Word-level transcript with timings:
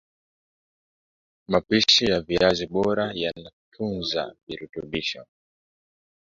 mapishi 1.47 2.05
ya 2.05 2.21
viazi 2.21 2.65
bora 2.67 3.11
yanayotunza 3.15 4.35
virutubisho 4.47 5.25